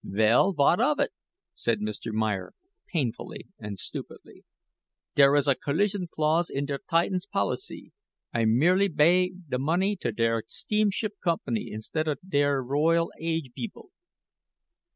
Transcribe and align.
"Vell, 0.03 0.51
vwhat 0.55 0.79
of 0.79 0.99
it," 0.99 1.11
said 1.53 1.79
Mr. 1.79 2.11
Meyer, 2.11 2.53
painfully 2.91 3.49
and 3.59 3.77
stupidly: 3.77 4.43
"dere 5.13 5.35
is 5.35 5.47
a 5.47 5.53
collision 5.53 6.07
clause 6.11 6.49
in 6.49 6.65
der 6.65 6.79
Titan's 6.89 7.27
policy; 7.27 7.91
I 8.33 8.45
merely 8.45 8.87
bay 8.87 9.31
the 9.47 9.59
money 9.59 9.95
to 9.97 10.11
der 10.11 10.41
steamship 10.47 11.13
company 11.23 11.69
instead 11.71 12.07
of 12.07 12.19
to 12.19 12.25
der 12.27 12.63
Royal 12.63 13.11
Age 13.21 13.51
beeple." 13.55 13.89